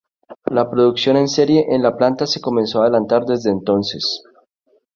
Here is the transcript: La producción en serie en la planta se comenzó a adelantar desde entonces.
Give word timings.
La 0.47 0.67
producción 0.67 1.15
en 1.17 1.27
serie 1.27 1.67
en 1.75 1.83
la 1.83 1.95
planta 1.95 2.25
se 2.25 2.41
comenzó 2.41 2.79
a 2.79 2.85
adelantar 2.85 3.23
desde 3.23 3.51
entonces. 3.51 4.23